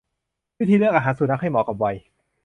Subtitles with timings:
[0.59, 1.95] วิธีเลือกอาหารสุนัขให้เหมาะกับวัย